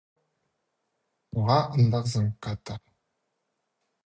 Ноға 1.39 1.57
андағзың, 1.83 2.27
Ката? 2.47 2.79